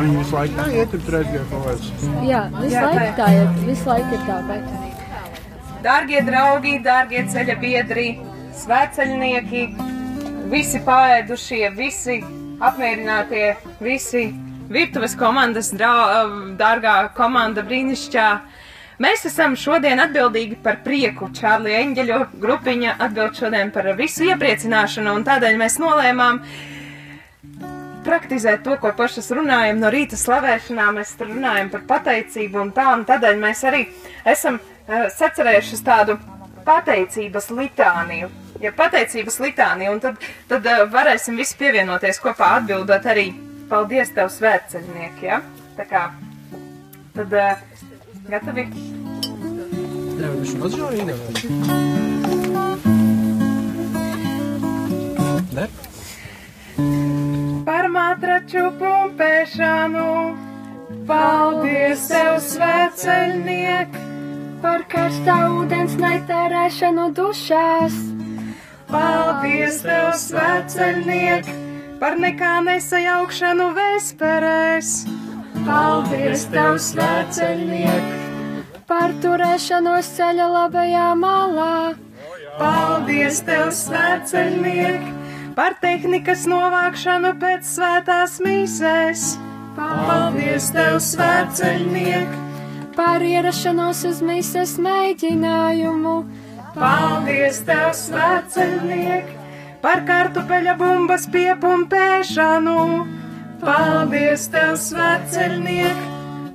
Viņi 0.00 0.16
visu 0.16 0.36
laiku 0.36 0.56
tā 0.56 0.66
iet, 0.72 0.92
tur 0.94 1.14
redzēja 1.14 1.42
kaut 1.50 1.66
kāds. 1.66 1.88
Jā, 2.24 2.40
visu 2.56 2.82
laiku 2.86 3.12
tā- 3.18 3.30
ir. 3.36 3.48
Visu 3.66 3.88
laiku 3.90 4.14
ir 4.16 4.22
tāpat. 4.28 4.62
Dārgie 5.84 6.20
draugi, 6.26 6.72
dārgie 6.84 7.22
ceļa 7.34 7.56
biedri, 7.60 8.06
svētceļnieki, 8.62 9.62
visi 10.50 10.80
pāēdušie, 10.82 11.68
visi 11.76 12.18
apmierinātie, 12.60 13.54
visi 13.82 14.30
virtuves 14.70 15.14
komandas, 15.18 15.70
drau, 15.74 16.32
dārgā 16.58 16.96
komanda 17.14 17.62
brīnišķā. 17.66 18.26
Mēs 19.00 19.24
esam 19.30 19.54
šodien 19.56 20.02
atbildīgi 20.02 20.58
par 20.64 20.82
prieku. 20.84 21.30
Čārlija 21.36 21.80
Eņģeļo 21.86 22.18
grupiņa 22.42 22.98
atbild 23.06 23.38
šodien 23.38 23.70
par 23.72 23.88
visu 23.98 24.26
iepriecināšanu, 24.28 25.14
un 25.16 25.24
tādēļ 25.28 25.56
mēs 25.60 25.78
nolēmām 25.80 26.42
praktizēt 28.04 28.64
to, 28.66 28.76
ko 28.82 28.92
pašas 28.96 29.30
runājam 29.36 29.80
no 29.80 29.88
rīta 29.92 30.18
slavēšanā. 30.20 30.90
Mēs 30.98 31.14
runājam 31.22 31.72
par 31.72 31.86
pateicību 31.94 32.60
un 32.66 32.74
tā, 32.76 32.90
un 32.98 33.06
tādēļ 33.08 33.40
mēs 33.40 33.64
arī 33.70 33.86
esam 34.28 34.60
uh, 34.60 35.08
sacerējuši 35.16 35.82
tādu 35.86 36.20
pateicības 36.66 37.50
litāniju. 37.56 38.28
Ja 38.60 38.72
pateicības 38.76 39.38
litānija, 39.40 39.92
un 39.94 40.00
tad, 40.02 40.20
tad 40.50 40.66
uh, 40.68 40.82
varēsim 40.92 41.38
visi 41.40 41.56
pievienoties 41.60 42.20
kopā 42.20 42.58
atbildot 42.58 43.06
arī 43.08 43.30
paldies 43.70 44.12
tev 44.12 44.28
svētceļnieki, 44.34 45.24
ja? 45.24 45.40
Tā 45.78 45.86
kā, 45.88 46.02
tad 47.16 47.32
uh, 47.32 47.62
gatavi? 48.28 48.66
Jā, 50.20 50.28
viņš 50.34 50.52
mazžēl 50.60 51.00
Ne? 55.56 55.66
Par 57.66 57.88
matraču 57.96 58.68
pumpēšanu, 58.76 60.06
paldies 61.08 62.06
tev 62.12 62.38
svētceļniek, 62.44 64.00
Par 64.60 64.82
karstā 64.92 65.34
ūdens 65.48 65.94
netērēšanu 65.96 67.06
dušās. 67.16 68.09
Paldies 68.92 69.80
tev 69.84 70.10
svētceļniek, 70.18 71.48
par 72.00 72.16
nekā 72.20 72.52
nesajaukšanu 72.66 73.70
vesperēs. 73.76 74.90
Paldies 75.66 76.46
tev 76.54 76.78
svētceļniek, 76.80 78.18
Par 78.90 79.12
turēšanos 79.22 80.06
ceļa 80.16 80.46
labajā 80.50 81.08
malā. 81.14 81.94
paldies 82.58 83.38
tev 83.46 83.68
svētceļniek, 83.70 85.04
par 85.54 85.76
tehnikas 85.80 86.46
novākšanu 86.50 87.30
pēc 87.38 87.62
svētās 87.76 88.40
mīsēs. 88.42 89.36
Paldies 89.76 90.70
tev 90.74 90.98
svētceļniek, 90.98 92.28
Par 92.96 93.22
ierašanos 93.22 94.04
uz 94.04 94.18
mises 94.20 94.76
mēģinājumu. 94.76 96.16
Paldies 96.74 97.60
tev, 97.66 97.90
svētceļniek, 97.98 99.30
par 99.82 100.04
kartupeļa 100.06 100.76
bumbas 100.78 101.24
piepumpēšanu. 101.32 102.76
Paldies 103.60 104.46
tev, 104.52 104.76
svētceļniek, 104.80 106.06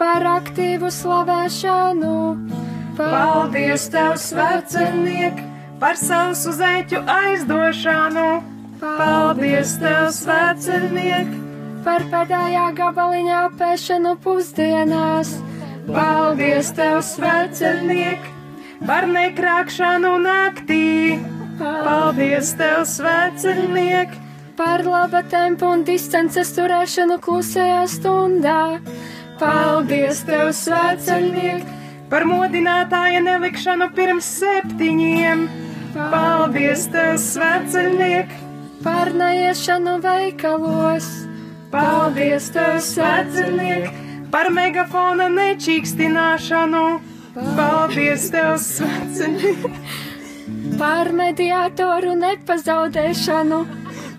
Par 0.00 0.24
aktīvu 0.24 0.88
slavēšanu. 0.88 2.12
paldies 2.96 3.82
tev, 3.92 4.14
svētceļniek, 4.16 5.42
par 5.80 5.96
sausu 6.00 6.52
zeķu 6.56 7.02
aizdošanu. 7.06 8.26
Paldies 8.80 9.76
tev, 9.78 10.08
svētceļniek, 10.16 11.28
Par 11.84 12.02
pēdējā 12.12 12.66
gabaliņā 12.76 13.38
apēšanu 13.50 14.16
pusdienās. 14.24 15.36
paldies 15.86 16.72
tev, 16.76 16.98
svētceļniek, 17.00 18.20
par 18.86 19.06
nekrākšanu 19.10 20.14
naktī. 20.24 21.18
Paldies 21.60 22.54
tev, 22.56 22.84
svētceļniek! 22.88 24.12
Par 24.60 24.82
laba 24.84 25.22
tempu 25.24 25.64
un 25.72 25.84
distances 25.88 26.50
turēšanu 26.56 27.16
klusajā 27.24 27.84
stundā. 27.88 28.80
Paldies 29.40 30.20
tev, 30.28 30.50
svētceļniek, 30.52 31.64
par 32.12 32.26
modinātāja 32.28 33.22
nelikšanu 33.24 33.88
pirms 33.96 34.28
septiņiem. 34.42 35.46
Paldies 35.96 36.86
tev, 36.92 37.16
svētceļniek, 37.20 38.36
Par 38.80 39.10
neiešanu 39.12 39.98
veikalos. 40.00 41.06
paldies 41.70 42.46
tev, 42.50 42.78
svētceļniek, 42.80 43.90
par 44.32 44.48
megafona 44.50 45.28
nečīkstināšanu. 45.28 47.09
Paldies 47.56 48.28
tev, 48.32 48.54
svētceļniek, 48.60 49.66
Par 50.80 51.10
mediātoru 51.12 52.14
nepazaudēšanu. 52.20 53.60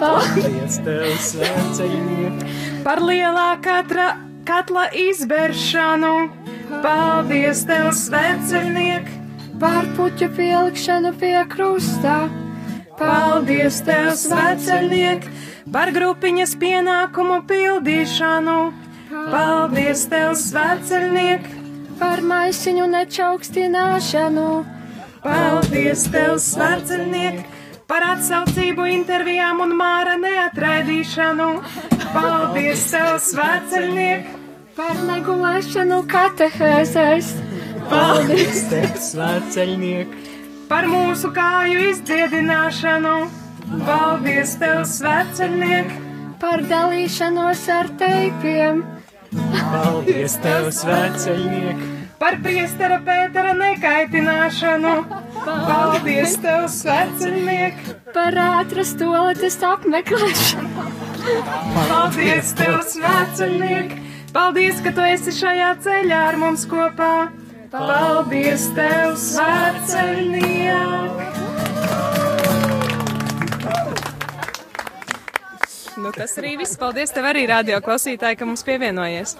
Paldies 0.00 0.80
tev, 0.84 1.10
svētceļniek! 1.30 2.46
par 2.86 3.00
lielā 3.02 3.56
katra 3.64 4.12
katla 4.46 4.86
izberšanu. 4.94 6.14
Paldies 6.84 7.64
tev, 7.66 7.90
svētceļniek, 7.90 9.08
Par 9.56 9.86
puķu 9.96 10.28
pielikšanu 10.36 11.14
pie 11.16 11.38
krusta. 11.48 12.26
Paldies 12.98 13.78
tev, 13.86 14.10
svētceļniek, 14.20 15.24
par 15.72 15.92
grupiņas 15.96 16.52
pienākumu 16.60 17.38
pildīšanu. 17.48 18.56
Paldies 19.32 20.04
tev, 20.12 20.34
svētceļniek, 20.36 21.48
Par 21.98 22.20
maisiņu 22.20 22.86
nečaukstināšanu. 22.92 24.48
paldies 25.24 26.02
tev, 26.12 26.36
svētceļniek, 26.38 27.38
par 27.88 28.02
atsaucību 28.12 28.86
intervijām 28.92 29.60
un 29.64 29.72
māra 29.78 30.16
neatraidīšanu. 30.20 31.48
Paldies 32.12 32.90
tev, 32.90 33.16
svētceļniek, 33.30 34.26
Par 34.76 34.96
negulēšanu 35.08 36.02
katehēzēs. 36.12 37.30
paldies 37.88 38.58
Tev, 38.68 38.90
svētceļniek! 39.00 40.08
par 40.68 40.84
mūsu 40.90 41.30
kāju 41.32 41.78
izdziedināšanu. 41.92 43.14
Paldies 43.86 44.56
tev, 44.60 44.82
svētceļniek, 44.84 45.88
Par 46.40 46.60
dalīšanos 46.68 47.62
ar 47.72 47.88
teipiem. 47.98 48.84
Paldies 49.76 50.40
tev, 50.40 50.72
svētceļniek! 50.72 51.86
par 52.18 52.38
priestera 52.42 52.96
Pētera 53.04 53.52
nekaitināšanu. 53.56 54.92
Paldies 55.44 56.36
tev, 56.42 56.66
svētceļniek! 56.72 57.74
Par 58.14 58.38
ātras 58.40 58.94
toaletes 58.98 59.58
apmeklēšanu. 59.68 60.86
Paldies, 61.76 62.54
tev, 62.58 62.80
svētceļniek! 62.94 63.96
Paldies, 64.36 64.80
ka 64.84 64.90
tu 64.96 65.04
esi 65.06 65.32
šajā 65.36 65.70
ceļā 65.84 66.20
ar 66.32 66.40
mums 66.40 66.66
kopā! 66.70 67.28
Paldies, 67.72 68.70
tev, 68.76 69.16
svētceļniek! 69.20 71.06
Nu, 75.96 76.12
tas 76.12 76.36
arī 76.38 76.58
viss. 76.60 76.76
Paldies 76.78 77.10
tev 77.10 77.24
arī, 77.26 77.46
radio 77.48 77.80
klausītāji, 77.82 78.36
ka 78.38 78.46
mums 78.48 78.62
pievienojies. 78.66 79.32